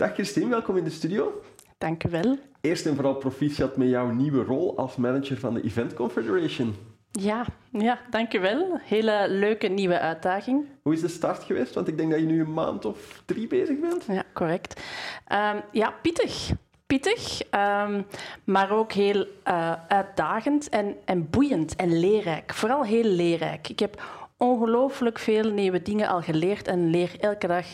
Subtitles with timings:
[0.00, 1.42] Dag Christine, welkom in de studio.
[1.78, 2.38] Dank u wel.
[2.60, 6.74] Eerst en vooral proficiat met jouw nieuwe rol als manager van de Event Confederation.
[7.10, 8.78] Ja, ja dank u wel.
[8.82, 10.64] Hele leuke nieuwe uitdaging.
[10.82, 11.74] Hoe is de start geweest?
[11.74, 14.04] Want ik denk dat je nu een maand of drie bezig bent.
[14.04, 14.80] Ja, correct.
[15.26, 16.50] Ehm, ja, pittig.
[16.86, 18.06] Pittig, um,
[18.44, 22.54] maar ook heel uh, uitdagend en, en boeiend en leerrijk.
[22.54, 23.68] Vooral heel leerrijk.
[23.68, 24.02] Ik heb
[24.36, 27.66] ongelooflijk veel nieuwe dingen al geleerd en leer elke dag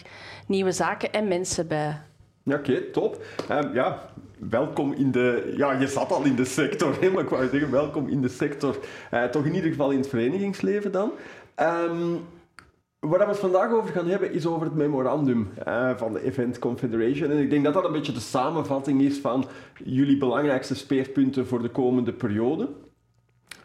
[0.47, 2.01] nieuwe zaken en mensen bij.
[2.47, 3.25] Ja, Oké, top.
[3.51, 5.53] Um, ja, welkom in de...
[5.57, 8.79] Ja, je zat al in de sector, maar ik zeggen welkom in de sector.
[9.13, 11.13] Uh, toch in ieder geval in het verenigingsleven dan.
[11.61, 12.25] Um,
[12.99, 16.59] Waar we het vandaag over gaan hebben is over het memorandum uh, van de Event
[16.59, 17.31] Confederation.
[17.31, 19.45] En ik denk dat dat een beetje de samenvatting is van
[19.85, 22.69] jullie belangrijkste speerpunten voor de komende periode.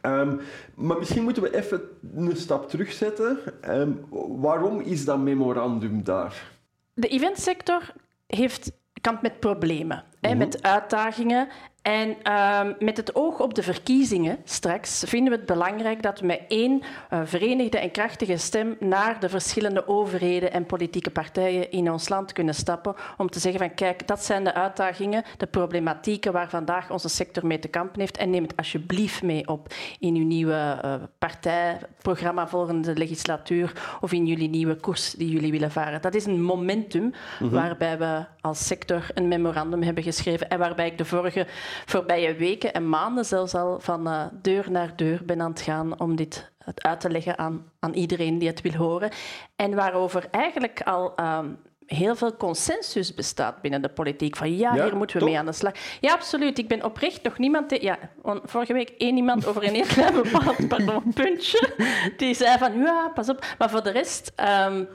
[0.06, 0.40] Um,
[0.76, 1.82] maar misschien moeten we even
[2.16, 3.38] een stap terugzetten.
[3.70, 4.00] Um,
[4.40, 6.52] waarom is dat memorandum daar?
[6.94, 7.94] De eventsector
[8.36, 10.38] heeft kampt met problemen, hè, mhm.
[10.38, 11.48] met uitdagingen.
[11.82, 16.26] En uh, met het oog op de verkiezingen straks vinden we het belangrijk dat we
[16.26, 16.82] met één
[17.14, 22.34] uh, verenigde en krachtige stem naar de verschillende overheden en politieke partijen in ons land
[22.34, 26.92] kunnen stappen om te zeggen van kijk, dat zijn de uitdagingen, de problematieken waar vandaag
[26.92, 30.80] onze sector mee te kampen heeft en neem het alsjeblieft mee op in uw nieuwe
[30.86, 36.02] uh, partijprogramma volgende legislatuur of in jullie nieuwe koers die jullie willen varen.
[36.02, 37.50] Dat is een momentum mm -hmm.
[37.50, 41.48] waarbij we als sector een memorandum hebben geschreven en waarbij ik de vorige
[41.86, 46.00] voorbije weken en maanden zelfs al van uh, deur naar deur ben aan het gaan
[46.00, 49.12] om dit uit te leggen aan, aan iedereen die het wil horen.
[49.56, 54.36] En waarover eigenlijk al um, heel veel consensus bestaat binnen de politiek.
[54.36, 55.74] Van ja, ja hier moeten we mee aan de slag.
[56.00, 56.58] Ja, absoluut.
[56.58, 57.82] Ik ben oprecht nog niemand...
[57.82, 57.98] Ja,
[58.44, 61.70] vorige week één iemand over een heel klein bepaald pardon, puntje.
[62.18, 63.46] Die zei van ja, pas op.
[63.58, 64.32] Maar voor de rest
[64.68, 64.88] um,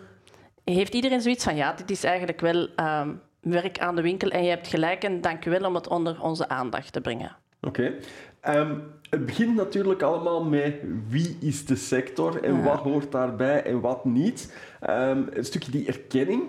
[0.65, 2.69] heeft iedereen zoiets van ja, dit is eigenlijk wel...
[2.77, 5.89] Um, werk aan de winkel en je hebt gelijk en dank u wel om het
[5.89, 7.37] onder onze aandacht te brengen.
[7.61, 7.97] Oké.
[8.41, 8.59] Okay.
[8.59, 10.75] Um, het begint natuurlijk allemaal met
[11.09, 12.63] wie is de sector en ja.
[12.63, 14.57] wat hoort daarbij en wat niet.
[14.91, 16.43] Um, een stukje die erkenning.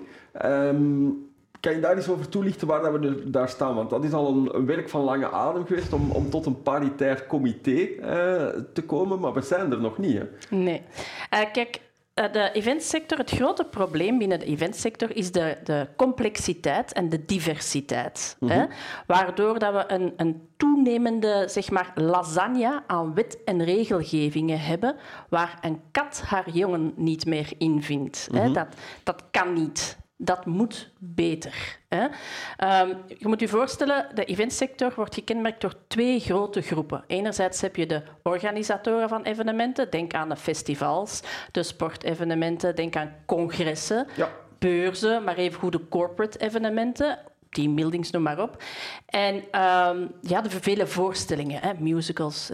[0.46, 1.26] Um,
[1.60, 3.76] kan je daar eens over toelichten waar dat we daar staan?
[3.76, 6.62] Want dat is al een, een werk van lange adem geweest om, om tot een
[6.62, 8.06] paritair comité uh,
[8.74, 10.18] te komen, maar we zijn er nog niet.
[10.18, 10.56] Hè?
[10.56, 10.82] Nee.
[11.34, 11.82] Uh, kijk, eh,
[12.18, 18.36] de eventsector, het grote probleem binnen de eventsector is de, de complexiteit en de diversiteit.
[18.40, 18.60] Mm -hmm.
[18.60, 18.66] hè?
[19.08, 24.96] Waardoor dat we een, een toenemende zeg maar, lasagne aan wet- en regelgevingen hebben
[25.30, 28.28] waar een kat haar jongen niet meer in vindt.
[28.32, 28.46] Mm -hmm.
[28.46, 28.52] hè?
[28.54, 28.68] Dat,
[29.04, 29.98] dat kan niet.
[30.18, 31.80] Dat moet beter.
[31.90, 32.04] Hè?
[32.04, 37.04] Um, je moet je voorstellen, de eventsector wordt gekenmerkt door twee grote groepen.
[37.08, 39.90] Enerzijds heb je de organisatoren van evenementen.
[39.90, 44.30] Denk aan de festivals, de sportevenementen, denk aan congressen, ja.
[44.60, 48.64] beurzen, maar even goed de corporate evenementen teambuildings, noem maar op.
[49.06, 52.52] En um, ja, de vele voorstellingen, hè, musicals.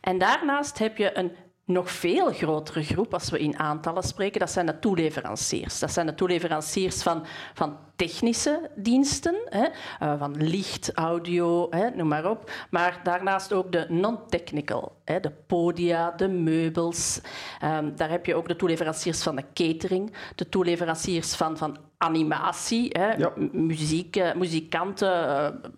[0.00, 1.32] En daarnaast heb je een
[1.64, 5.78] nog veel grotere groep, als we in aantallen spreken, dat zijn de toeleveranciers.
[5.78, 9.66] Dat zijn de toeleveranciers van, van technische diensten, hè,
[10.02, 12.50] uh, van licht, audio, hè, noem maar op.
[12.70, 17.20] Maar daarnaast ook de non-technical, hè, de podia, de meubels.
[17.64, 22.88] Um, daar heb je ook de toeleveranciers van de catering, de toeleveranciers van, van animatie,
[22.92, 23.32] hè, ja.
[23.52, 25.70] muziek, uh, muzikanten, uh,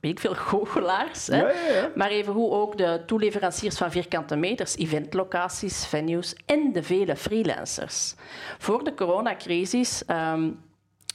[0.00, 1.26] weet ik veel, goochelaars.
[1.26, 1.40] Hè?
[1.40, 1.90] Ja, ja.
[1.94, 8.14] Maar evengoed ook de toeleveranciers van vierkante meters, eventlocaties, venues en de vele freelancers.
[8.58, 10.60] Voor de coronacrisis um,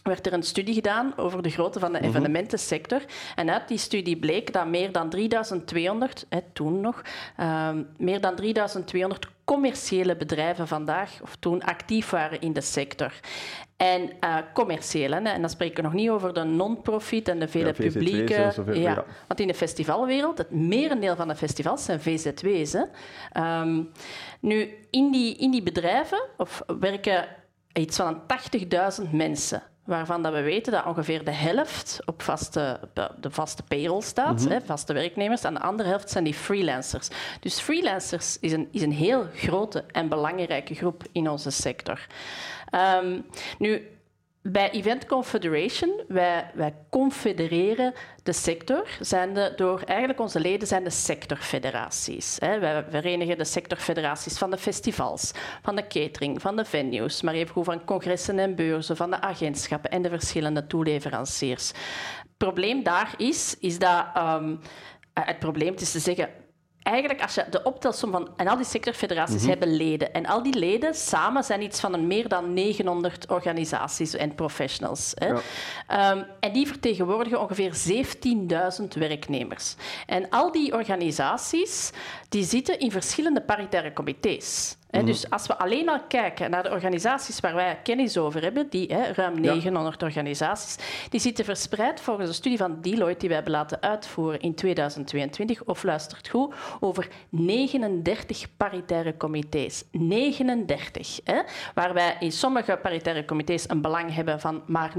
[0.03, 2.07] werd er een studie gedaan over de grootte van de mhm.
[2.07, 3.01] evenementensector.
[3.35, 7.01] En uit die studie bleek dat meer dan 3200, hè, toen nog,
[7.39, 13.13] um, meer dan 3200 commerciële bedrijven vandaag, of toen, actief waren in de sector.
[13.77, 17.47] En uh, commercieel, hè, en dan spreken we nog niet over de non-profit en de
[17.47, 18.51] vele ja, publieke...
[18.53, 18.91] Zoveel, ja.
[18.91, 19.05] ja.
[19.27, 22.73] Want in de festivalwereld, het merendeel van de festivals zijn VZW's.
[22.73, 22.83] Hè.
[23.61, 23.91] Um,
[24.39, 27.27] nu, in die, in die bedrijven of werken
[27.73, 28.21] iets van
[29.03, 32.79] 80.000 mensen waarvan dat we weten dat ongeveer de helft op vaste,
[33.19, 34.51] de vaste payroll staat, mm -hmm.
[34.51, 37.07] hè, vaste werknemers, en de andere helft zijn die freelancers.
[37.39, 42.07] Dus freelancers is een, is een heel grote en belangrijke groep in onze sector.
[42.71, 43.25] Um,
[43.57, 43.87] nu,
[44.47, 47.93] bij Event Confederation, wij, wij confedereren
[48.23, 52.37] de sector, zijn de, door eigenlijk onze leden zijn de sectorfederaties.
[52.39, 52.59] Hè.
[52.59, 55.31] Wij verenigen de sectorfederaties van de festivals,
[55.61, 59.91] van de catering, van de venues, maar even van congressen en beurzen, van de agentschappen
[59.91, 61.67] en de verschillende toeleveranciers.
[61.67, 64.59] Het probleem daar is, is dat um,
[65.13, 66.29] het probleem is te zeggen,
[66.85, 68.29] eigenlijk, als je de optelsom van...
[68.37, 69.49] En al die sectorfederaties Mhm.
[69.49, 70.13] hebben leden.
[70.13, 75.11] En al die leden samen zijn iets van een meer dan 900 organisaties en professionals.
[75.15, 75.27] Hè.
[75.27, 75.39] Ja.
[75.87, 79.75] Ehm, en die vertegenwoordigen ongeveer 17.000 werknemers.
[80.05, 81.91] En al die organisaties
[82.29, 84.77] die zitten in verschillende paritaire comité's.
[84.97, 85.05] Mhm.
[85.05, 88.93] Dus als we alleen al kijken naar de organisaties waar wij kennis over hebben, die
[88.93, 90.77] hè, ruim 900 organisaties,
[91.09, 95.63] die zitten verspreid volgens een studie van Deloitte die wij hebben laten uitvoeren in 2022,
[95.63, 99.83] of luistert goed, over 39 paritaire comité's.
[99.91, 101.19] 39.
[101.23, 101.41] Hè,
[101.73, 104.93] waar wij in sommige paritaire comité's een belang hebben van maar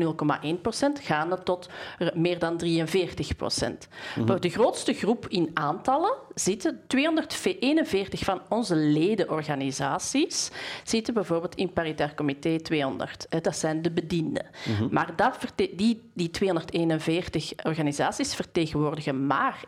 [0.45, 3.89] 0,1 procent, gaande tot er meer dan 43 procent.
[4.27, 10.51] Voor de grootste groep in aantallen zitten 241 van onze ledenorganisaties
[10.85, 13.27] zitten bijvoorbeeld in paritair comité 200.
[13.29, 14.47] hè, Dat zijn de bedienden.
[14.91, 15.39] Maar dat
[15.77, 19.65] die, die 241 organisaties vertegenwoordigen maar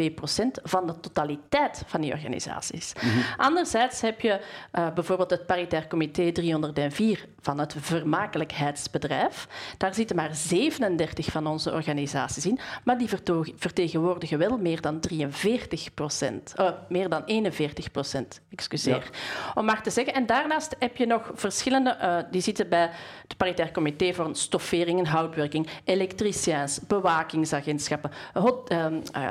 [0.00, 2.92] 1,2 procent van de totaliteit van die organisaties.
[3.36, 4.40] Anderzijds heb je
[4.70, 9.48] eh, bijvoorbeeld het paritair comité 304 van het vermakelijkheidsbedrijf.
[9.76, 13.08] Daar zitten maar 37 van onze organisaties in, maar die
[13.56, 16.54] vertegenwoordigen wel meer dan 43 procent.
[16.56, 19.10] Oh, meer dan 41 procent, excuseer.
[19.54, 20.14] Om maar te zeggen.
[20.14, 22.90] En daarnaast heb je nog verschillende, eh, die zitten bij
[23.22, 29.30] het paritair comité voor stoffering en houtwerking, elektriciens, bewakingsagentschappen, hot, ehm, eh,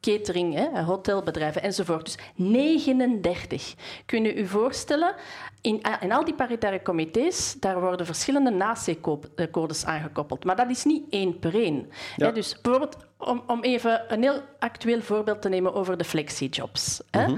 [0.00, 2.04] catering, hè, hotelbedrijven enzovoort.
[2.04, 3.74] Dus 39.
[4.06, 5.14] Kun je u voorstellen,
[5.60, 10.44] in, eh, in al die paritaire comité's, daar worden verschillende NAC-codes aangekoppeld.
[10.44, 11.90] Maar dat is niet één per één.
[12.16, 12.26] Ja.
[12.26, 17.02] Hè, dus bijvoorbeeld, om, om even een heel actueel voorbeeld te nemen over de flexijobs.
[17.10, 17.34] hè.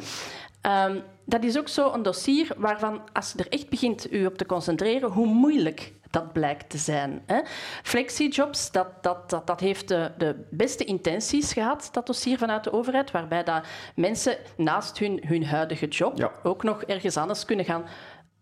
[0.61, 0.99] Ehm,
[1.31, 4.47] dat is ook zo een dossier waarvan, als je er echt begint u op te
[4.47, 7.23] concentreren, hoe moeilijk dat blijkt te zijn.
[7.27, 7.41] Hè.
[7.83, 12.73] Flexijobs, dat, dat, dat, dat heeft de, de beste intenties gehad, dat dossier vanuit de
[12.73, 16.33] overheid, waarbij dat mensen naast hun, hun huidige job Ja.
[16.43, 17.85] ook nog ergens anders kunnen gaan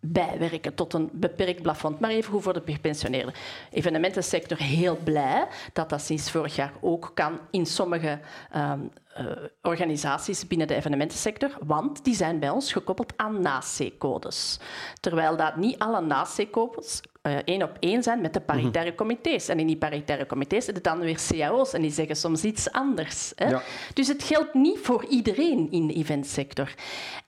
[0.00, 2.00] bijwerken tot een beperkt plafond.
[2.00, 3.34] Maar even goed voor de gepensioneerden.
[3.70, 8.18] Evenementensector heel blij dat dat sinds vorig jaar ook kan in sommige
[8.50, 8.80] ehm,
[9.14, 9.26] eh,
[9.62, 14.58] organisaties binnen de evenementensector, want die zijn bij ons gekoppeld aan NAC-codes.
[15.00, 19.48] Terwijl dat niet alle NAC-codes eh, één op één zijn met de paritaire comité's.
[19.48, 23.32] En in die paritaire comité's zitten dan weer cao's en die zeggen soms iets anders.
[23.34, 23.48] Hè?
[23.48, 23.62] Ja.
[23.94, 26.74] Dus het geldt niet voor iedereen in de eventsector.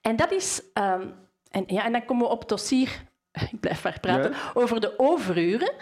[0.01, 0.63] En dat is...
[0.73, 1.07] ehm,
[1.51, 3.05] en, ja, en dan komen we op het dossier,
[3.53, 4.51] ik blijf maar praten, Ja.
[4.55, 5.73] over de overuren.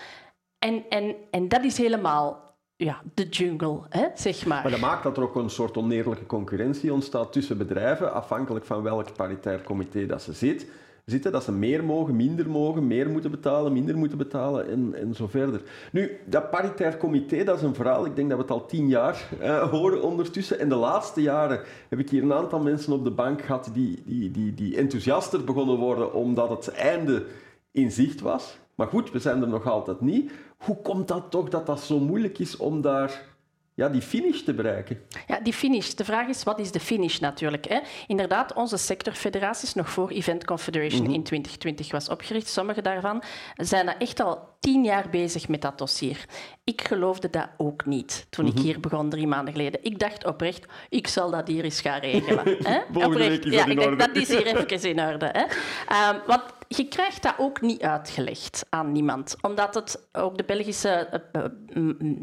[0.58, 4.62] En, en, en dat is helemaal ja, de jungle, hè, zeg maar.
[4.62, 8.82] Maar dat maakt dat er ook een soort oneerlijke concurrentie ontstaat tussen bedrijven, afhankelijk van
[8.82, 10.66] welk paritair comité dat ze zit,
[11.10, 11.32] zitten.
[11.32, 15.26] Dat ze meer mogen, minder mogen, meer moeten betalen, minder moeten betalen en, en zo
[15.26, 15.62] verder.
[15.92, 18.88] Nu, dat paritair comité, dat is een verhaal, ik denk dat we het al tien
[18.88, 20.58] jaar eh, horen ondertussen.
[20.58, 24.02] En de laatste jaren heb ik hier een aantal mensen op de bank gehad die,
[24.04, 27.24] die, die, die enthousiaster begonnen worden omdat het einde
[27.70, 28.58] in zicht was.
[28.74, 30.32] Maar goed, we zijn er nog altijd niet.
[30.58, 33.36] Hoe komt dat toch dat dat zo moeilijk is om daar
[33.78, 35.00] ja, die finish te bereiken?
[35.26, 35.88] Ja, die finish.
[35.88, 37.68] De vraag is, wat is de finish natuurlijk?
[37.68, 37.78] Hè?
[38.06, 43.22] Inderdaad, onze sectorfederaties, nog voor Event Confederation in 2020 was opgericht, sommige daarvan
[43.54, 46.24] zijn echt al tien jaar bezig met dat dossier.
[46.64, 49.84] Ik geloofde dat ook niet toen ik hier begon drie maanden geleden.
[49.84, 52.56] Ik dacht oprecht, ik zal dat hier eens gaan regelen.
[52.72, 52.78] Hè?
[53.04, 53.44] Oprecht.
[53.44, 55.26] ja, ik dat is hier even in orde.
[55.32, 55.44] Hè?
[55.88, 59.36] Ehm, want je krijgt dat ook niet uitgelegd aan niemand.
[59.40, 61.50] Omdat het ook de Belgische eh, eh,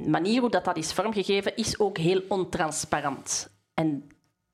[0.07, 3.49] manier hoe dat, dat is vormgegeven, is ook heel ontransparant.
[3.73, 4.07] En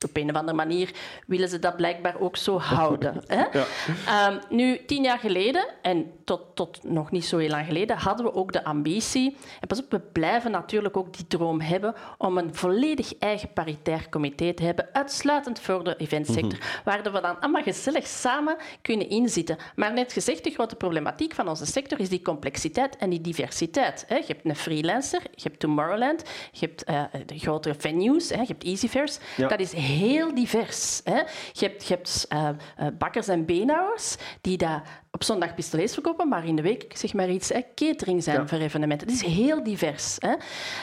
[0.03, 0.91] op een of andere manier
[1.27, 3.23] willen ze dat blijkbaar ook zo houden.
[3.27, 3.43] Hè?
[4.05, 8.25] Ehm, nu, tien jaar geleden, en tot, tot nog niet zo heel lang geleden, hadden
[8.25, 9.37] we ook de ambitie.
[9.59, 14.09] En pas op, we blijven natuurlijk ook die droom hebben om een volledig eigen paritair
[14.09, 19.57] comité te hebben, uitsluitend voor de eventsector, waar we dan allemaal gezellig samen kunnen inzitten.
[19.75, 24.05] Maar net gezegd, de grote problematiek van onze sector is die complexiteit en die diversiteit.
[24.07, 24.15] Hè?
[24.15, 28.39] Je hebt een freelancer, je hebt Tomorrowland, je hebt eh, de grotere venues, hè?
[28.39, 29.17] je hebt Easyfairs.
[29.37, 29.47] Ja.
[29.47, 29.90] Dat is heel
[30.33, 31.01] divers.
[31.03, 31.15] Hè?
[31.51, 36.27] Je hebt, je hebt eh, eh, bakkers en beenhouwers die daar op zondag pistolets verkopen,
[36.27, 38.47] maar in de week zeg maar iets hè, catering zijn Ja.
[38.47, 39.07] voor evenementen.
[39.07, 40.15] Het is heel divers.
[40.19, 40.33] Hè?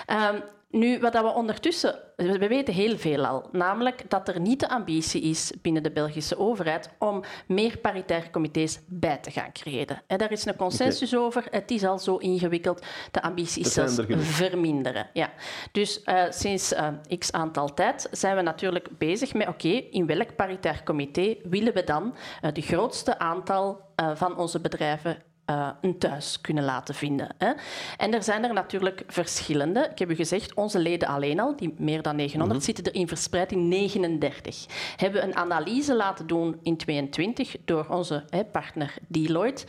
[0.07, 1.99] Ehm, nu, wat we ondertussen...
[2.17, 3.49] We weten heel veel al.
[3.53, 8.81] Namelijk dat er niet de ambitie is binnen de Belgische overheid om meer paritaire comité's
[8.87, 10.03] bij te gaan creëren.
[10.07, 11.45] En daar is een consensus over.
[11.51, 12.87] Het is al zo ingewikkeld.
[13.11, 15.11] De ambitie is zelfs er verminderen.
[15.13, 15.33] Ja.
[15.73, 20.37] Dus eh, sinds eh, x aantal tijd zijn we natuurlijk bezig met, oké, in welk
[20.37, 26.41] paritair comité willen we dan het grootste aantal eh, van onze bedrijven uh, een thuis
[26.41, 27.35] kunnen laten vinden.
[27.39, 27.53] Hè.
[27.97, 29.89] En er zijn er natuurlijk verschillende.
[29.91, 32.67] Ik heb u gezegd, onze leden alleen al, die meer dan 900, mhm.
[32.67, 34.67] zitten er in verspreid in 39.
[34.97, 39.65] Hebben een analyse laten doen in 22 door onze hè, partner Deloitte.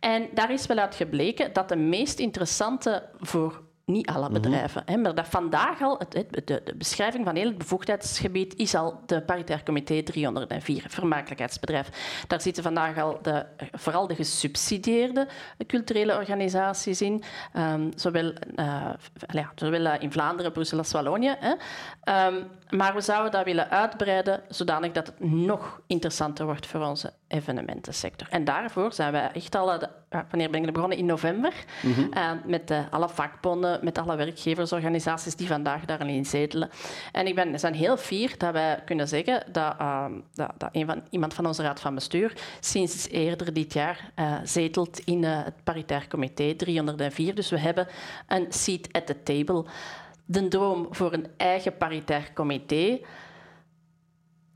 [0.00, 4.32] En daar is wel uit gebleken dat de meest interessante voor niet alle mhm.
[4.32, 4.82] bedrijven.
[4.86, 9.00] hè, maar dat vandaag al, het, de, de, beschrijving van heel het bevoegdheidsgebied is al
[9.06, 11.88] de paritair comité 304, vermakelijkheidsbedrijf.
[12.26, 15.28] Daar zitten vandaag al de, vooral de gesubsidieerde
[15.66, 17.22] culturele organisaties in,
[17.56, 18.90] um, zowel, uh,
[19.26, 21.36] ja, zowel eh, in Vlaanderen, Brussel als Wallonië.
[21.38, 21.50] Hè.
[22.26, 27.12] Um, maar we zouden dat willen uitbreiden zodanig dat het nog interessanter wordt voor onze
[27.30, 28.26] evenementensector.
[28.30, 30.98] En daarvoor zijn wij echt al, de, wanneer ben ik begonnen?
[30.98, 32.08] In november, mm
[32.44, 36.70] met alle vakbonden, met alle werkgeversorganisaties die vandaag daarin zetelen.
[37.12, 40.86] En ik ben, zijn heel fier dat wij kunnen zeggen dat, uh, dat, dat een
[40.86, 44.10] van, iemand van onze raad van bestuur sinds eerder dit jaar
[44.44, 47.34] zetelt in het paritair comité 304.
[47.34, 47.86] Dus we hebben
[48.26, 49.64] een seat at the table.
[50.24, 53.00] De droom voor een eigen paritair comité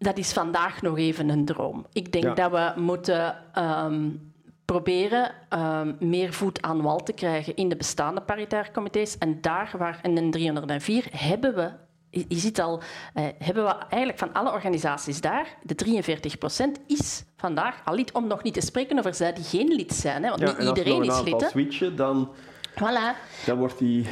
[0.05, 1.87] dat is vandaag nog even een droom.
[1.93, 4.33] Ik denk dat we moeten um,
[4.65, 9.19] proberen um, meer voet aan wal te krijgen in de bestaande paritaire comité's.
[9.19, 11.71] En daar waar in de 304 hebben we
[12.29, 12.83] je ziet al,
[13.15, 18.13] eh, hebben we eigenlijk van alle organisaties daar, de 43 procent is vandaag al lid,
[18.13, 20.23] om nog niet te spreken over zij die geen lid zijn.
[20.23, 21.33] Hè, want ja, niet iedereen is lid.
[21.33, 22.33] Als switchen, dan
[22.75, 23.17] Voilà.
[23.47, 24.07] Dan wordt die,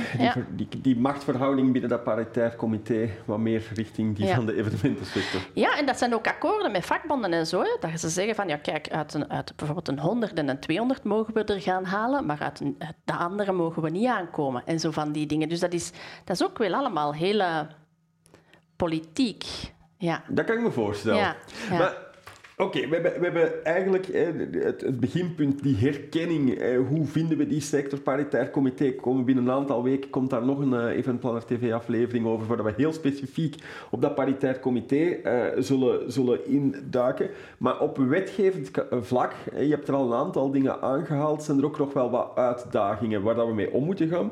[0.49, 5.41] die, die, machtsverhouding binnen dat paritair comité wat meer richting die van de evenementensector.
[5.55, 7.65] Ja, en dat zijn ook akkoorden met vakbonden en zo.
[7.81, 11.05] dat ze zeggen van, ja kijk, uit, een, uit bijvoorbeeld een 100 en een 200
[11.05, 14.63] mogen we er gaan halen, maar uit, een, de andere mogen we niet aankomen.
[14.67, 15.49] En zo van die dingen.
[15.49, 15.91] Dus dat is,
[16.25, 17.67] dat is ook wel allemaal hele
[18.77, 19.45] politiek.
[19.97, 20.23] Ja.
[20.29, 21.19] Dat kan ik me voorstellen.
[21.19, 21.37] Ja,
[21.71, 21.97] Maar
[22.63, 26.63] Oké, we, hebben, we hebben eigenlijk het, het, beginpunt, die herkenning.
[26.89, 28.01] hoe vinden we die sector?
[28.01, 32.47] Paritair comité komen binnen een aantal weken komt daar nog een uh, Eventplanner TV-aflevering over,
[32.47, 33.57] waar we heel specifiek
[33.91, 37.31] op dat paritair comité uh, zullen, zullen induiken.
[37.59, 41.79] Maar op wetgevend vlak, je hebt er al een aantal dingen aangehaald, zijn er ook
[41.79, 44.31] nog wel wat uitdagingen waar dat we mee om moeten gaan.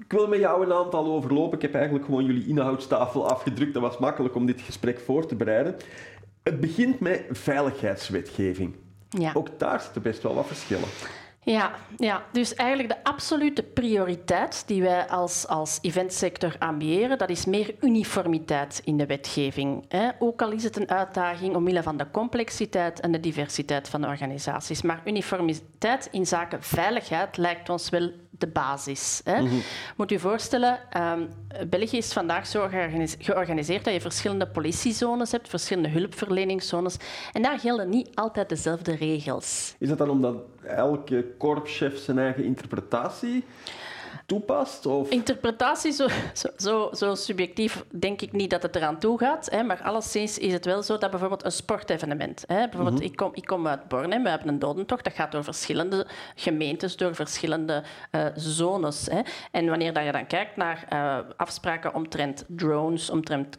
[0.00, 1.56] Ik wil met jou een aantal overlopen.
[1.56, 3.72] Ik heb eigenlijk gewoon jullie inhoudstafel afgedrukt.
[3.72, 5.76] Dat was makkelijk om dit gesprek voor te bereiden.
[6.46, 8.74] Het begint met veiligheidswetgeving.
[9.08, 9.30] Ja.
[9.34, 10.88] Ook daar zitten best wel wat verschillen.
[11.40, 17.44] Ja, ja, dus eigenlijk de absolute prioriteit die wij als, als eventsector ambiëren, dat is
[17.44, 19.84] meer uniformiteit in de wetgeving.
[19.88, 20.08] Hè.
[20.18, 24.06] Ook al is het een uitdaging omwille van de complexiteit en de diversiteit van de
[24.06, 24.82] organisaties.
[24.82, 29.20] Maar uniformiteit in zaken veiligheid lijkt ons wel de basis.
[29.24, 29.42] Hè.
[29.42, 29.54] Mhm.
[29.96, 31.28] Moet u voorstellen, um,
[31.68, 32.68] België is vandaag zo
[33.18, 36.96] georganiseerd dat je verschillende politiezones hebt, verschillende hulpverleningszones.
[37.32, 39.74] En daar gelden niet altijd dezelfde regels.
[39.78, 43.44] Is dat dan omdat elke korpschef zijn eigen interpretatie
[44.26, 44.86] toepast?
[44.86, 45.10] Of?
[45.10, 46.06] Interpretatie, zo,
[46.56, 49.50] zo, zo, subjectief denk ik niet dat het eraan toe gaat.
[49.50, 52.44] Hè, maar alleszins is het wel zo dat bijvoorbeeld een sportevenement...
[52.46, 53.04] Hè, bijvoorbeeld, mhm.
[53.04, 55.04] ik, kom, ik kom uit Bornem, we hebben een dodentocht.
[55.04, 59.06] Dat gaat door verschillende gemeentes, door verschillende uh, zones.
[59.10, 59.20] Hè.
[59.50, 63.56] En wanneer dat je dan kijkt naar uh, afspraken omtrent drones, omtrent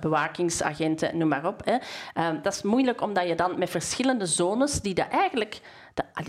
[0.00, 1.64] bewakingsagenten, noem maar op.
[1.64, 1.74] Hè,
[2.22, 5.60] uh, dat is moeilijk omdat je dan met verschillende zones, die dat eigenlijk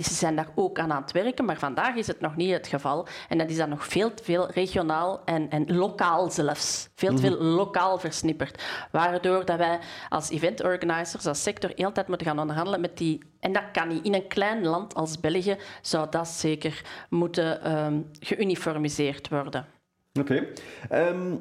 [0.02, 2.68] ze zijn daar ook aan aan het werken, maar vandaag is het nog niet het
[2.68, 3.08] geval.
[3.30, 6.90] En dat is dan nog veel te veel regionaal en, en lokaal zelfs.
[6.96, 7.44] Veel te veel mhm.
[7.46, 8.64] lokaal versnipperd.
[8.92, 13.20] Waardoor dat wij als event organizers, als sector, heel tijd moeten gaan onderhandelen met die...
[13.40, 14.06] En dat kan niet.
[14.06, 19.66] In een klein land als België zou dat zeker moeten um, geuniformiseerd worden.
[20.20, 20.48] Oké.
[20.90, 21.36] Ehm,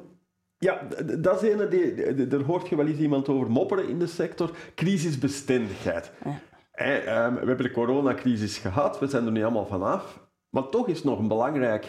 [0.59, 4.50] ja, dat is een, daar hoort je wel eens iemand over mopperen in de sector.
[4.75, 6.11] Crisisbestendigheid.
[6.25, 6.41] Ja.
[6.81, 10.21] Ehm, we hebben de coronacrisis gehad, we zijn er nu allemaal vanaf.
[10.51, 11.87] Maar toch is het nog een belangrijk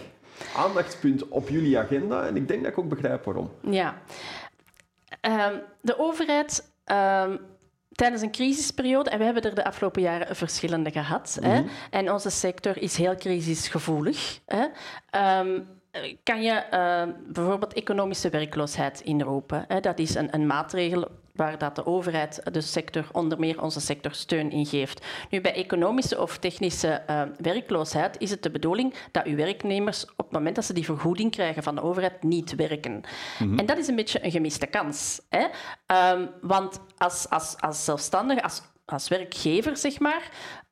[0.56, 2.26] aandachtspunt op jullie agenda.
[2.26, 3.52] En ik denk dat ik ook begrijp waarom.
[3.62, 4.02] Ja.
[5.22, 7.40] Ehm, de overheid um,
[7.92, 11.70] tijdens een crisisperiode, en we hebben er de afgelopen jaren verschillende gehad, hè, mhm.
[11.90, 14.40] en onze sector is heel crisisgevoelig.
[14.46, 14.66] Hè,
[16.24, 16.64] kan je
[17.28, 19.66] bijvoorbeeld economische werkloosheid inroepen.
[19.68, 19.80] Hè?
[19.80, 24.14] Dat is een, een maatregel waar dat de overheid de sector, onder meer onze sector,
[24.14, 25.06] steun in geeft.
[25.30, 30.26] Nu, bij economische of technische uh, werkloosheid is het de bedoeling dat uw werknemers op
[30.26, 33.02] het moment dat ze die vergoeding krijgen van de overheid niet werken.
[33.40, 33.60] Mhm.
[33.60, 35.22] En dat is een beetje een gemiste kans.
[35.30, 35.46] Hè?
[36.14, 40.30] Um, want als, als, als zelfstandige, als, als werkgever, zeg maar,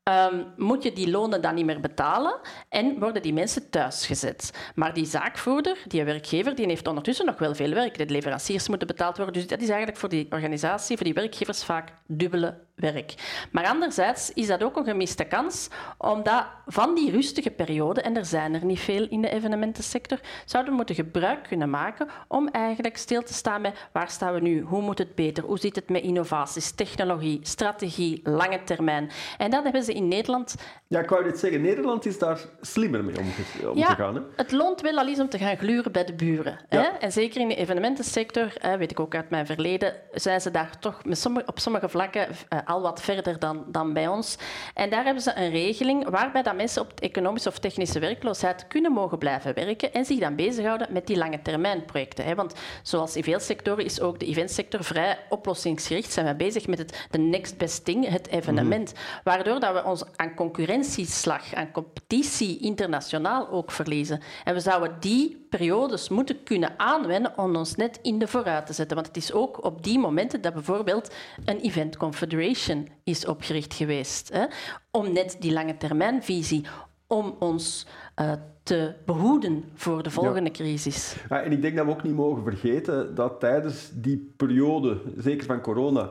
[0.10, 2.40] ehm, moet je die lonen dan niet meer betalen
[2.70, 4.72] en worden die mensen thuisgezet.
[4.76, 7.98] Maar die zaakvoerder, die werkgever, die heeft ondertussen nog wel veel werk.
[7.98, 9.34] De leveranciers moeten betaald worden.
[9.34, 13.14] Dus dat is eigenlijk voor die organisatie, voor die werkgevers vaak dubbele werk.
[13.52, 15.68] Maar anderzijds is dat ook een gemiste kans,
[15.98, 20.72] omdat van die rustige periode, en er zijn er niet veel in de evenementensector, zouden
[20.72, 24.62] we moeten gebruik kunnen maken om eigenlijk stil te staan bij waar staan we nu,
[24.62, 29.12] hoe moet het beter, hoe zit het met innovaties, technologie, strategie, lange termijn.
[29.38, 30.56] En dat hebben ze in Nederland...
[30.92, 33.26] Ja, ik wou dit zeggen, Nederland is daar slimmer mee om,
[33.70, 34.16] om ja, te gaan.
[34.16, 34.22] Hè?
[34.36, 36.60] het loont wel al eens om te gaan gluren bij de buren.
[36.70, 36.82] Ja.
[36.82, 36.88] Hè?
[36.88, 41.02] En zeker in de evenementensector, weet ik ook uit mijn verleden, zijn ze daar toch
[41.46, 44.38] op sommige vlakken eh, al wat verder dan, dan bij ons.
[44.74, 48.92] En daar hebben ze een regeling waarbij dat mensen op economische of technische werkloosheid kunnen
[48.92, 52.36] mogen blijven werken en zich dan bezighouden met die lange termijn projecten.
[52.36, 52.54] Want
[52.84, 56.12] zoals in veel sectoren is ook de eventsector vrij oplossingsgericht.
[56.12, 58.94] Zijn we bezig met het de next best thing, het evenement.
[58.94, 59.02] Mhm.
[59.24, 60.34] Waardoor dat we ons aan
[60.80, 64.20] concurrentieslag, aan competitie internationaal ook verliezen.
[64.44, 68.74] En we zouden die periodes moeten kunnen aanwenden om ons net in de vooruit te
[68.74, 68.96] zetten.
[68.96, 71.14] Want het is ook op die momenten dat bijvoorbeeld
[71.46, 74.30] een Event Confederation is opgericht geweest.
[74.34, 74.46] Hè,
[74.92, 76.66] om net die lange termijnvisie,
[77.08, 77.86] om ons
[78.22, 78.32] uh,
[78.64, 81.16] te behoeden voor de volgende crisis.
[81.30, 85.46] Ja, en ik denk dat we ook niet mogen vergeten dat tijdens die periode, zeker
[85.46, 86.10] van corona,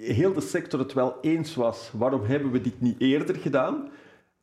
[0.00, 1.90] heel de sector het wel eens was.
[1.94, 3.90] Waarom hebben we dit niet eerder gedaan?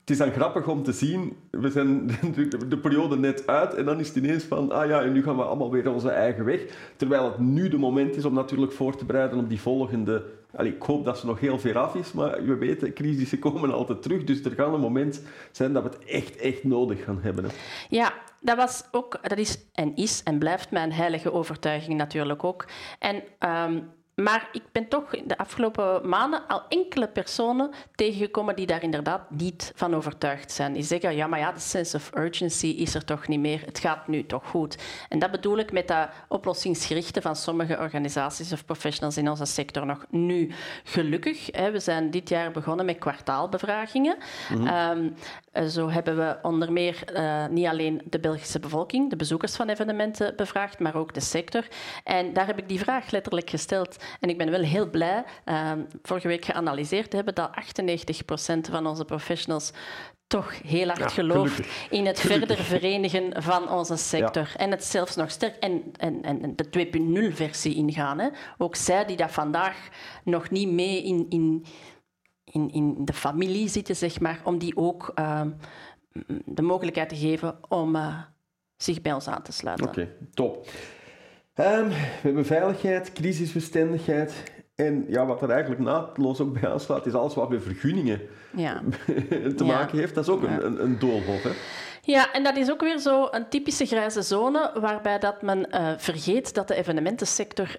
[0.07, 2.07] het is dan grappig om te zien, we zijn
[2.69, 5.35] de, periode net uit en dan is het ineens van, ah ja, en nu gaan
[5.35, 6.61] we allemaal weer onze eigen weg.
[6.95, 10.25] Terwijl het nu de moment is om natuurlijk voor te bereiden op die volgende...
[10.55, 13.73] Allee, ik hoop dat ze nog heel ver af is, maar we weten, crisissen komen
[13.73, 14.23] altijd terug.
[14.23, 15.21] Dus er gaat een moment
[15.51, 17.45] zijn dat we het echt, echt nodig gaan hebben.
[17.89, 22.65] Ja, dat, was ook, dat is en is en blijft mijn heilige overtuiging natuurlijk ook.
[22.99, 23.23] En
[23.69, 23.89] um,
[24.23, 29.31] maar ik ben toch in de afgelopen maanden al enkele personen tegengekomen die daar inderdaad
[29.31, 30.73] niet van overtuigd zijn.
[30.73, 33.61] Die zeggen, ja, maar ja, de sense of urgency is er toch niet meer.
[33.65, 34.77] Het gaat nu toch goed.
[35.09, 39.85] En dat bedoel ik met dat oplossingsgerichte van sommige organisaties of professionals in onze sector
[39.85, 40.51] nog nu.
[40.83, 44.17] Gelukkig, hè, we zijn dit jaar begonnen met kwartaalbevragingen.
[44.49, 44.67] Mhm.
[44.67, 45.09] Ehm,
[45.65, 50.35] zo hebben we onder meer uh, niet alleen de Belgische bevolking, de bezoekers van evenementen
[50.35, 51.67] bevraagd, maar ook de sector.
[52.03, 53.95] En daar heb ik die vraag letterlijk gesteld.
[54.19, 55.71] En ik ben wel heel blij, uh,
[56.03, 59.71] vorige week geanalyseerd te hebben, dat 98% van onze professionals
[60.27, 64.51] toch heel hard ja, gelooft in het verder verenigen van onze sector.
[64.57, 66.87] En het zelfs nog sterk en, en, en de
[67.31, 68.19] 2.0-versie ingaan.
[68.19, 68.27] Hè.
[68.57, 69.89] Ook zij die dat vandaag
[70.23, 71.65] nog niet mee in, in,
[72.51, 75.41] in, in de familie zitten, zeg maar, om die ook uh,
[76.45, 78.17] de mogelijkheid te geven om uh,
[78.77, 79.87] zich bij ons aan te sluiten.
[79.87, 80.55] Oké, okay, top.
[81.55, 84.43] Um, we hebben veiligheid, crisisbestendigheid.
[84.75, 88.21] En ja, wat er eigenlijk naadloos ook bij aansluit, is alles wat met vergunningen
[88.55, 88.81] ja.
[89.57, 90.15] te maken heeft.
[90.15, 91.43] Dat is ook een, een, een doolhof.
[91.43, 91.51] Hè?
[92.01, 95.93] Ja, en dat is ook weer zo een typische grijze zone waarbij dat men uh,
[95.97, 97.77] vergeet dat de evenementensector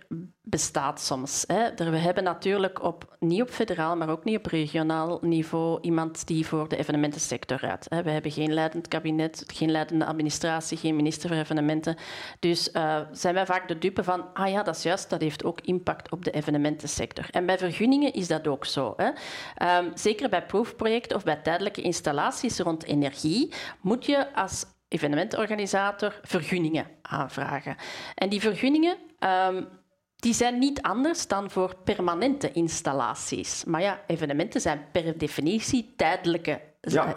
[0.50, 1.44] bestaat soms.
[1.46, 1.74] Hè.
[1.74, 6.46] We hebben natuurlijk op, niet op federaal, maar ook niet op regionaal niveau iemand die
[6.46, 7.88] voor de evenementensector raadt.
[7.88, 11.96] We hebben geen leidend kabinet, geen leidende administratie, geen minister voor evenementen.
[12.38, 15.44] Dus uh, zijn wij vaak de dupe van, ah ja, dat is juist, dat heeft
[15.44, 17.26] ook impact op de evenementensector.
[17.30, 18.94] En bij vergunningen is dat ook zo.
[18.96, 19.08] Hè.
[19.78, 26.86] Um, zeker bij proefprojecten of bij tijdelijke installaties rond energie moet je als evenementorganisator vergunningen
[27.02, 27.76] aanvragen.
[28.14, 28.96] En die vergunningen
[29.48, 29.68] um,
[30.18, 33.64] die zijn niet anders dan voor permanente installaties.
[33.64, 37.14] Maar ja, evenementen zijn per definitie tijdelijke ja.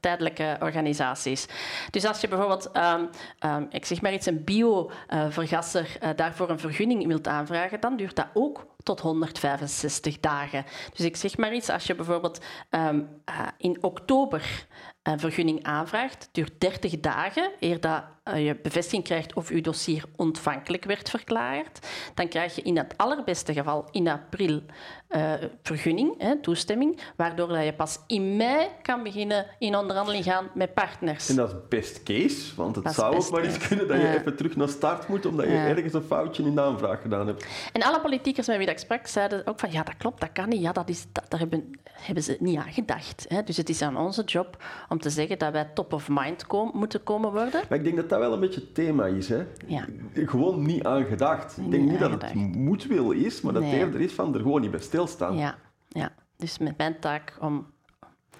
[0.00, 1.46] tijdelijke organisaties.
[1.90, 3.08] Dus als je bijvoorbeeld, um,
[3.50, 8.16] um, ik zeg maar iets, een biovergasser uh, daarvoor een vergunning wilt aanvragen, dan duurt
[8.16, 10.64] dat ook tot 165 dagen.
[10.94, 14.66] Dus ik zeg maar iets, als je bijvoorbeeld um, uh, in oktober
[15.02, 20.04] een vergunning aanvraagt, duurt 30 dagen eer dat eh, je bevestiging krijgt of je dossier
[20.16, 21.86] ontvankelijk werd verklaard.
[22.14, 24.62] Dan krijg je in het allerbeste geval in april
[25.10, 25.32] uh,
[25.62, 30.74] vergunning, hè, toestemming, waardoor dat je pas in mei kan beginnen in onderhandeling gaan met
[30.74, 31.28] partners.
[31.28, 34.36] En dat is best case, want het zou ook maar eens kunnen dat je even
[34.36, 37.46] terug naar start moet omdat je ergens een foutje in de aanvraag gedaan hebt.
[37.72, 40.48] En alle politiekers met wie ik sprak zeiden ook van ja, dat klopt, dat kan
[40.48, 43.24] niet, ja, dat is, dat, daar hebben, hebben ze niet aan gedacht.
[43.28, 43.42] Hè.
[43.42, 47.02] Dus het is aan onze job om te zeggen dat wij top of mind moeten
[47.02, 47.62] komen worden.
[47.68, 49.28] Maar ik denk dat dat wel een beetje het thema is.
[49.28, 49.46] Hè.
[49.66, 49.84] Ja.
[50.14, 51.56] Gewoon niet aan gedacht.
[51.56, 53.78] Ik denk niet, dat het moedwil is, maar dat nee.
[53.78, 55.36] eerder is van er gewoon niet bij stilstaan.
[55.36, 55.54] Ja,
[55.88, 56.12] ja.
[56.36, 57.66] dus met mijn taak om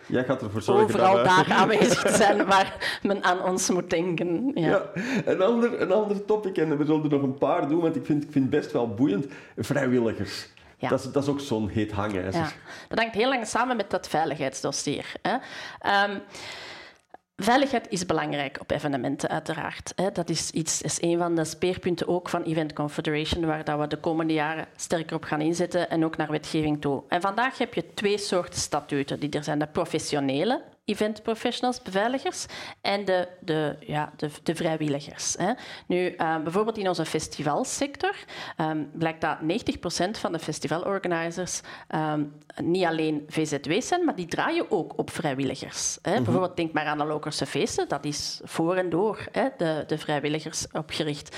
[0.06, 3.90] Jij gaat ervoor zorgen overal dat daar aanwezig te zijn waar men aan ons moet
[3.90, 4.50] denken.
[4.54, 4.68] Ja.
[4.68, 4.90] ja.
[5.24, 8.04] een, ander, een ander topic, en we zullen er nog een paar doen, want ik
[8.04, 9.26] vind, ik vind het best wel boeiend.
[9.56, 10.48] Vrijwilligers.
[10.80, 10.88] Ja.
[10.88, 12.40] Dat, is, dat is ook zo'n heet hangijzer.
[12.40, 12.50] Ja.
[12.88, 15.12] Dat hangt heel lang samen met dat veiligheidsdossier.
[15.22, 15.36] Hè.
[15.80, 16.18] Ehm,
[17.42, 19.92] Veiligheid is belangrijk op evenementen, uiteraard.
[20.12, 23.86] Dat is, iets, is een van de speerpunten ook van Event Confederation, waar dat we
[23.86, 27.02] de komende jaren sterker op gaan inzetten en ook naar wetgeving toe.
[27.08, 29.58] En vandaag heb je twee soorten statuten die er zijn.
[29.58, 32.46] De professionele event professionals, beveiligers,
[32.81, 35.35] en de, de, ja, de, de vrijwilligers.
[35.38, 35.53] Hè.
[35.87, 38.14] Nu, uh, bijvoorbeeld in onze festivalsector
[38.57, 41.61] um, blijkt dat 90% van de festivalorganisers
[41.94, 45.98] um, niet alleen VZW zijn, maar die draaien ook op vrijwilligers.
[46.03, 46.11] Hè.
[46.11, 46.24] Mm -hmm.
[46.24, 49.98] Bijvoorbeeld denk maar aan de Lokerse feesten, dat is voor en door hè, de, de
[49.98, 51.37] vrijwilligers opgericht.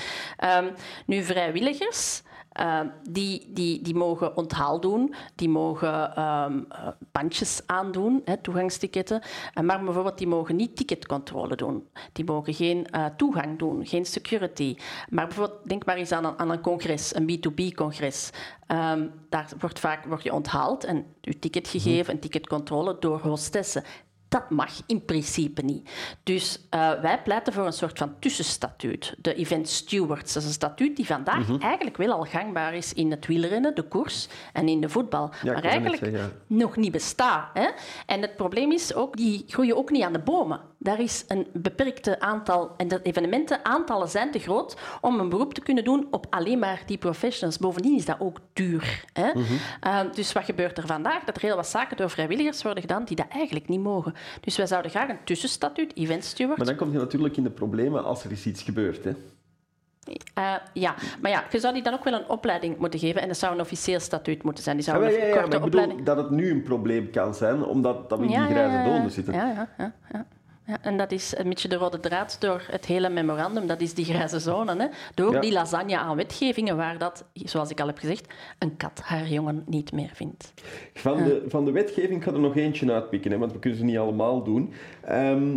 [0.57, 0.71] Um,
[1.05, 2.21] nu, vrijwilligers...
[2.59, 6.67] Uh, die, die, die mogen onthaal doen, die mogen um,
[7.11, 9.21] bandjes aandoen, hè, toegangsticketten,
[9.57, 11.87] uh, maar bijvoorbeeld die mogen niet ticketcontrole doen.
[12.11, 14.75] Die mogen geen uh, toegang doen, geen security.
[15.09, 18.29] Maar bijvoorbeeld, denk maar eens aan een, aan een congres, een B2B-congres.
[18.67, 23.83] Um, daar wordt vaak word je onthaald en je ticket gegeven, en ticketcontrole door hostessen.
[24.33, 25.89] Dat mag in principe niet.
[26.23, 29.15] Dus uh, wij pleiten voor een soort van tussenstatuut.
[29.17, 30.33] De event stewards.
[30.33, 31.61] Dat is een statuut die vandaag mm -hmm.
[31.61, 35.31] eigenlijk wel al gangbaar is in het wielrennen, de koers en in de voetbal.
[35.43, 36.31] Ja, maar eigenlijk zeggen, ja.
[36.47, 37.49] nog niet bestaat.
[37.53, 37.67] Hè?
[38.05, 40.59] En het probleem is ook, die groeien ook niet aan de bomen.
[40.77, 45.53] Daar is een beperkte aantal, en de evenementen, aantallen zijn te groot om een beroep
[45.53, 47.57] te kunnen doen op alleen maar die professionals.
[47.57, 49.05] Bovendien is dat ook duur.
[49.13, 49.31] Hè?
[49.33, 49.57] Mm -hmm.
[49.83, 51.23] uh, dus wat gebeurt er vandaag?
[51.23, 54.13] Dat er heel wat zaken door vrijwilligers worden gedaan die dat eigenlijk niet mogen.
[54.41, 56.57] Dus wij zouden graag een tussenstatuut, event steward.
[56.57, 59.03] Maar dan kom je natuurlijk in de problemen als er is iets gebeurt.
[59.03, 59.11] Hè?
[60.39, 63.27] Uh, ja, maar ja, je zou die dan ook wel een opleiding moeten geven en
[63.27, 64.75] dat zou een officieel statuut moeten zijn.
[64.75, 65.99] Die zou ja, een ja, ja, korte maar ik opleiding...
[65.99, 69.11] bedoel dat het nu een probleem kan zijn, omdat dat we in die grijze donen
[69.11, 69.33] zitten.
[69.33, 70.25] Ja, ja, ja,
[70.65, 70.77] ja.
[70.81, 73.67] En dat is een beetje de rode draad door het hele memorandum.
[73.67, 74.75] Dat is die grijze zone.
[74.77, 74.87] Hè?
[75.13, 75.39] Door Ja.
[75.39, 79.63] die lasagne aan wetgevingen waar dat, zoals ik al heb gezegd, een kat haar jongen
[79.65, 80.53] niet meer vindt.
[80.93, 83.85] Van, de, van de wetgeving ga er nog eentje uitpikken, hè, want we kunnen ze
[83.85, 84.73] niet allemaal doen.
[85.01, 85.55] Ehm,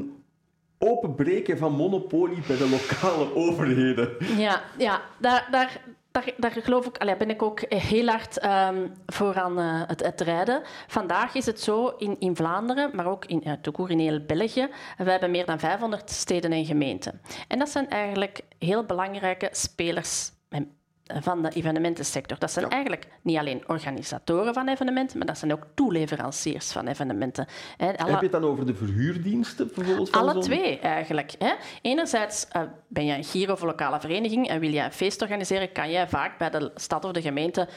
[0.79, 4.11] openbreken van monopolie bij de lokale overheden.
[4.37, 5.81] Ja, ja daar, daar,
[6.17, 10.21] daar, daar geloof ik, allee, ben ik ook heel hard um, voor aan uh, het,
[10.21, 10.63] rijden.
[10.87, 14.69] Vandaag is het zo in, in Vlaanderen, maar ook in, uh, in heel België.
[14.99, 17.21] We hebben meer dan 500 steden en gemeenten.
[17.49, 20.31] En dat zijn eigenlijk heel belangrijke spelers
[21.07, 22.39] van de evenementensector.
[22.39, 22.71] Dat zijn Ja.
[22.71, 27.47] eigenlijk niet alleen organisatoren van evenementen, maar dat zijn ook toeleveranciers van evenementen.
[27.79, 30.11] Alle- Heb je het dan over de verhuurdiensten bijvoorbeeld?
[30.11, 31.33] Van alle twee eigenlijk.
[31.83, 35.73] Enerzijds uh, ben je een Giro of lokale vereniging en wil je een feest organiseren,
[35.73, 37.69] kan jij vaak bij de stad of de gemeente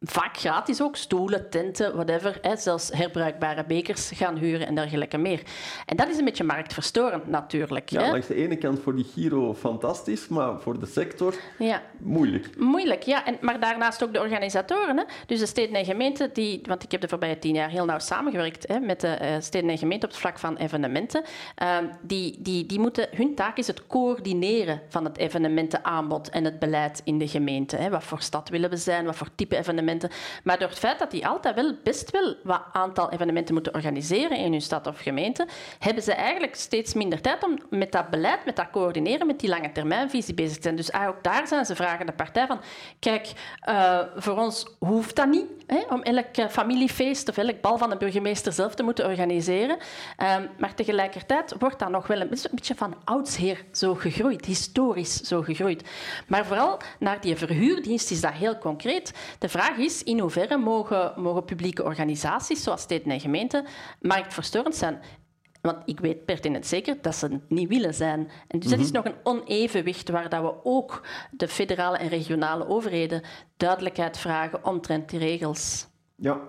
[0.00, 5.42] vaak gratis ook stoelen, tenten, whatever, hè, zelfs herbruikbare bekers gaan huren en dergelijke meer.
[5.86, 7.88] En dat is een beetje marktverstorend natuurlijk.
[7.90, 8.10] Ja, hè.
[8.10, 11.82] langs de ene kant voor die Giro fantastisch, maar voor de sector Ja.
[11.98, 12.58] moeilijk.
[12.58, 13.26] Moeilijk, ja.
[13.26, 14.96] En, maar daarnaast ook de organisatoren.
[14.96, 15.04] Hè.
[15.26, 17.98] Dus de steden en gemeenten, die, want ik heb de voorbije tien jaar heel nauw
[17.98, 21.22] samengewerkt hè, met de eh, steden en gemeenten op het vlak van evenementen.
[21.54, 26.58] Ehm, die, die, die moeten, hun taak is het coördineren van het evenementenaanbod en het
[26.58, 27.76] beleid in de gemeente.
[27.76, 27.90] Hè.
[27.90, 29.88] Wat voor stad willen we zijn, wat voor type evenementen.
[30.44, 34.36] Maar door het feit dat die altijd wel best wel wat aantal evenementen moeten organiseren
[34.36, 35.46] in hun stad of gemeente,
[35.78, 39.48] hebben ze eigenlijk steeds minder tijd om met dat beleid, met dat coördineren, met die
[39.48, 40.76] lange termijnvisie bezig te zijn.
[40.76, 42.60] Dus ook daar zijn ze vragen de partij van,
[42.98, 47.78] kijk, eh, voor ons hoeft dat niet hè, om elk eh, familiefeest of elk bal
[47.78, 49.76] van de burgemeester zelf te moeten organiseren.
[50.16, 54.44] Ehm, maar tegelijkertijd wordt dat nog wel een beetje- een beetje van oudsher zo gegroeid,
[54.44, 55.82] historisch zo gegroeid.
[56.26, 59.12] Maar vooral naar die verhuurdienst is dat heel concreet.
[59.38, 63.66] De vraag is in hoeverre mogen, mogen publieke organisaties, zoals steden en gemeenten,
[64.00, 65.00] marktverstorend zijn.
[65.60, 68.30] Want ik weet pertinent zeker dat ze het niet willen zijn.
[68.48, 72.68] En dus dat is nog een onevenwicht waar dat we ook de federale en regionale
[72.68, 73.22] overheden
[73.56, 75.86] duidelijkheid vragen omtrent die regels.
[76.14, 76.40] Ja.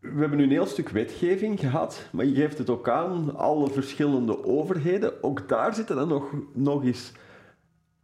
[0.00, 3.70] We hebben nu een heel stuk wetgeving gehad, maar je geeft het ook aan, alle
[3.70, 5.22] verschillende overheden.
[5.22, 7.12] Ook daar zitten dan nog, nog eens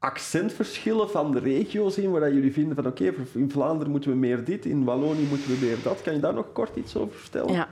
[0.05, 4.45] accentverschillen van de regio's in, waar jullie vinden van oké, in Vlaanderen moeten we meer
[4.45, 6.03] dit, in Wallonië moeten we meer dat.
[6.03, 7.53] Kan je daar nog kort iets over vertellen?
[7.53, 7.69] Ja.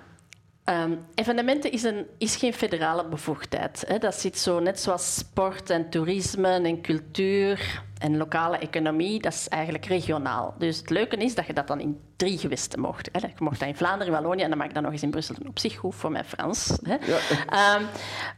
[0.64, 3.84] Ehm, evenementen is, een, is geen federale bevoegdheid.
[3.86, 3.98] Hè.
[3.98, 9.20] Dat zit zo net zoals sport en toerisme en cultuur en lokale economie.
[9.20, 10.54] Dat is eigenlijk regionaal.
[10.58, 13.08] Dus het leuke is dat je dat dan in drie gewesten mocht.
[13.12, 13.26] Hè.
[13.26, 15.34] Je mocht dat in Vlaanderen, Wallonië en dan mag ik dat nog eens in Brussel
[15.34, 15.48] doen.
[15.48, 16.78] Op zich goed voor mijn Frans.
[16.82, 16.96] Hè.
[17.46, 17.82] Ehm,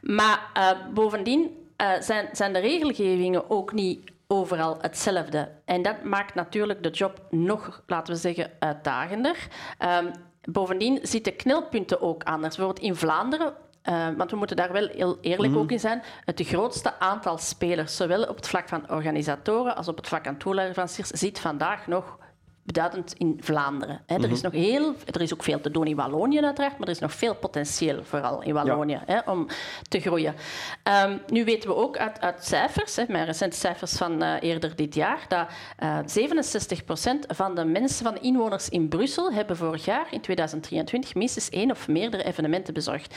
[0.01, 5.49] maar eh, bovendien eh, zijn, zijn de regelgevingen ook niet overal hetzelfde.
[5.65, 9.49] En dat maakt natuurlijk de job nog, laten we zeggen, uitdagender.
[9.79, 10.13] Ehm,
[10.45, 12.57] bovendien zitten knelpunten ook anders.
[12.57, 16.03] Bijvoorbeeld in Vlaanderen eh, want we moeten daar wel heel eerlijk ook in zijn.
[16.25, 20.37] Het grootste aantal spelers, zowel op het vlak van organisatoren als op het vlak van
[20.37, 22.19] toeleveranciers, zit vandaag nog
[22.65, 24.01] beduidend in Vlaanderen.
[24.07, 24.15] Hè.
[24.17, 24.53] Er, is Mhm.
[24.53, 27.13] nog heel, er is ook veel te doen in Wallonië uiteraard, maar er is nog
[27.13, 29.47] veel potentieel vooral in Wallonië hè, om
[29.89, 30.35] te groeien.
[30.83, 34.77] Ehm, nu weten we ook uit, uit cijfers, hè, mijn recente cijfers van eh, eerder
[34.77, 35.47] dit jaar, dat
[35.79, 41.15] eh 67% van de mensen, van de inwoners in Brussel, hebben vorig jaar, in 2023,
[41.15, 43.15] minstens één of meerdere evenementen bezorgd.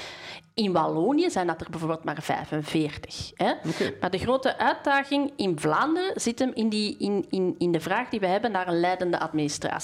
[0.53, 3.31] In Wallonië zijn dat er bijvoorbeeld maar 45.
[3.35, 3.53] Hè.
[4.01, 8.09] Maar de grote uitdaging in Vlaanderen zit hem in, die, in, in, in de vraag
[8.09, 9.35] die we hebben naar een leidende administratie.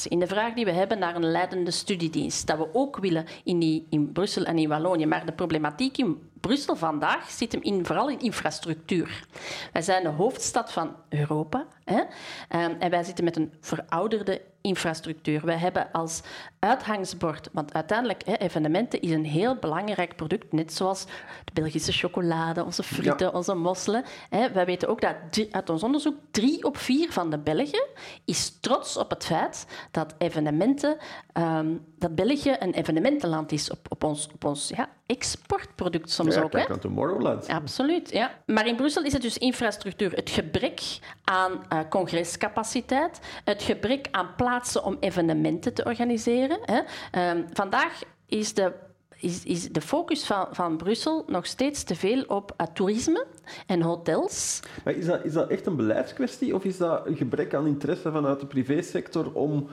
[0.07, 2.47] In de vraag die we hebben naar een leidende studiedienst.
[2.47, 5.05] Dat we ook willen in, in Brussel en in Wallonië.
[5.05, 9.25] Maar de problematiek in Brussel vandaag zit hem in, vooral in infrastructuur.
[9.73, 11.65] Wij zijn de hoofdstad van Europa.
[11.83, 12.01] Hè?
[12.49, 15.45] Ehm, en wij zitten met een verouderde infrastructuur.
[15.45, 16.21] Wij hebben als
[16.59, 21.05] uithangsbord, want uiteindelijk hè, evenementen is een heel belangrijk product, net zoals
[21.43, 23.31] de Belgische chocolade, onze frieten, Ja.
[23.31, 24.03] onze mosselen.
[24.29, 24.51] Hè.
[24.51, 25.15] Wij weten ook dat
[25.51, 27.87] uit ons onderzoek drie op vier van de Belgen
[28.25, 30.97] is trots op het feit dat evenementen,
[31.33, 36.41] ehm, dat België een evenementenland is op, op ons, op ons ja, exportproduct soms Ja,
[36.41, 36.51] ook.
[36.51, 36.57] Hè.
[36.57, 37.47] kijk aan Tomorrowland.
[37.47, 38.31] Absoluut, ja.
[38.45, 40.81] Maar in Brussel is het dus infrastructuur, het gebrek
[41.23, 46.59] aan eh, congrescapaciteit, het gebrek aan plaatsen om evenementen te organiseren.
[46.61, 46.79] Hè.
[47.11, 48.71] Ehm, vandaag is de,
[49.17, 53.25] is, is de focus van, van Brussel nog steeds te veel op eh, toerisme
[53.67, 54.59] en hotels.
[54.83, 58.11] Maar is dat, is dat echt een beleidskwestie of is dat een gebrek aan interesse
[58.11, 59.67] vanuit de privésector om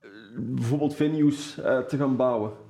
[0.00, 1.54] eh, bijvoorbeeld venues
[1.88, 2.64] te gaan bouwen?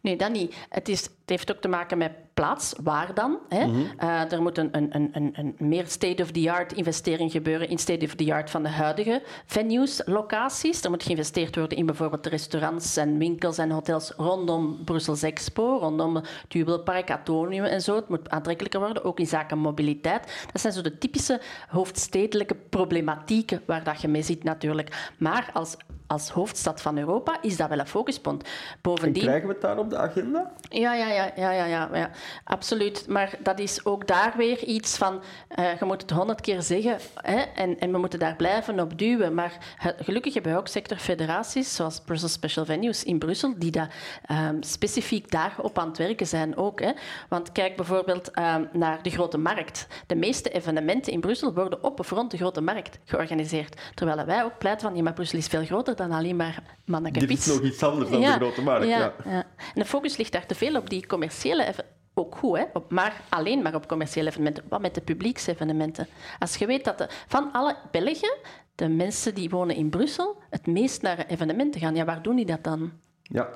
[0.00, 0.54] Nee, dat niet.
[0.68, 2.74] Het, is, het heeft ook te maken met plaats.
[2.82, 3.38] Waar dan?
[3.48, 3.88] Hè?
[3.96, 8.68] Eh, er moet een, een, een, een, meer state-of-the-art investering gebeuren in state-of-the-art van de
[8.68, 10.84] huidige venues, locaties.
[10.84, 16.14] Er moet geïnvesteerd worden in bijvoorbeeld restaurants en winkels en hotels rondom Brussels Expo, rondom
[16.14, 17.96] het Jubelpark, Atonium en zo.
[17.96, 20.46] Het moet aantrekkelijker worden, ook in zaken mobiliteit.
[20.52, 25.12] Dat zijn zo de typische hoofdstedelijke problematieken waar dat je mee zit natuurlijk.
[25.18, 28.42] Maar als, als hoofdstad van Europa is dat wel een focuspunt.
[28.42, 28.48] En
[28.82, 29.22] Bovendien...
[29.22, 30.52] krijgen we het daar op de agenda?
[30.68, 32.10] Ja, ja, ja, ja, ja, ja, ja,
[32.44, 33.04] absoluut.
[33.08, 36.98] Maar dat is ook daar weer iets van, eh, je moet het honderd keer zeggen
[37.14, 39.34] hè, en, en we moeten daar blijven op duwen.
[39.34, 39.58] Maar
[39.98, 43.94] gelukkig hebben we ook sectorfederaties, zoals Brussels Special Venues in Brussel, die daar
[44.26, 46.80] ehm, specifiek daarop aan het werken zijn ook.
[46.80, 46.92] Hè.
[47.28, 49.86] Want kijk bijvoorbeeld ehm, naar de Grote Markt.
[50.06, 53.80] De meeste evenementen in Brussel worden op of rond de Grote Markt georganiseerd.
[53.94, 57.18] Terwijl wij ook pleiten van, ja, maar Brussel is veel groter dan alleen maar manneke
[57.18, 58.86] Dit is nog iets anders dan de grote markt.
[58.86, 59.46] Ja, ja.
[59.58, 61.74] En de focus ligt daar te veel op die commerciële
[62.14, 62.64] ook goed, hè?
[62.88, 64.64] Maar alleen maar op commerciële evenementen.
[64.68, 66.06] Wat met de publieksevenementen?
[66.38, 68.36] Als je weet dat van alle Belgen,
[68.74, 72.46] de mensen die wonen in Brussel, het meest naar evenementen gaan, ja, waar doen die
[72.46, 72.92] dat dan?
[73.22, 73.48] Ja.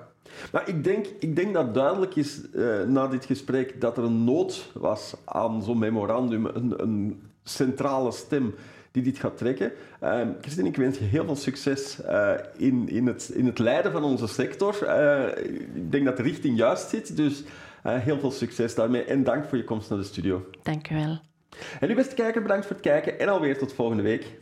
[0.52, 4.24] Maar ik denk, ik denk dat duidelijk is eh, na dit gesprek dat er een
[4.24, 8.54] nood was aan zo'n memorandum, een, een centrale stem
[8.92, 9.72] die dit gaat trekken.
[10.02, 13.92] Uh, Christine, ik wens je heel veel succes eh, in, in, het, in het leiden
[13.92, 14.84] van onze sector.
[14.84, 17.42] Eh, ik denk dat de richting juist zit, dus
[17.82, 20.46] eh, heel veel succes daarmee en dank voor je komst naar de studio.
[20.62, 21.20] Dank u wel.
[21.80, 24.40] En u beste kijker, bedankt voor het kijken en alweer tot volgende week.